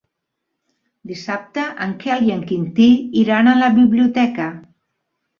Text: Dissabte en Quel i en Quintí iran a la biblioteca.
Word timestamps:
Dissabte 1.09 1.65
en 1.85 1.91
Quel 2.03 2.25
i 2.29 2.33
en 2.35 2.41
Quintí 2.51 2.87
iran 3.25 3.51
a 3.51 3.53
la 3.65 3.69
biblioteca. 3.75 4.49